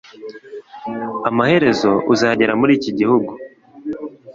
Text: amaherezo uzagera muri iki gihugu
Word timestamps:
amaherezo 1.29 1.91
uzagera 2.13 2.53
muri 2.59 2.71
iki 2.77 2.91
gihugu 2.99 3.31